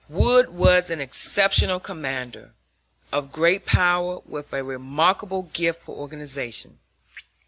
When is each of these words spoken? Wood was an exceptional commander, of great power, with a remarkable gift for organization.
Wood 0.09 0.49
was 0.49 0.89
an 0.89 0.99
exceptional 0.99 1.79
commander, 1.79 2.53
of 3.11 3.31
great 3.31 3.67
power, 3.67 4.17
with 4.25 4.51
a 4.51 4.63
remarkable 4.63 5.43
gift 5.43 5.83
for 5.83 5.95
organization. 5.95 6.79